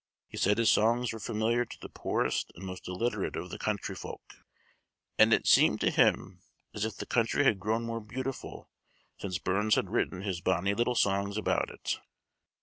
[0.27, 3.93] He said his songs were familiar to the poorest and most illiterate of the country
[3.93, 4.33] folk,
[5.19, 6.41] "_and it seemed to him
[6.73, 8.67] as if the country had grown more beautiful,
[9.19, 11.99] since Burns had written his bonnie little songs about it.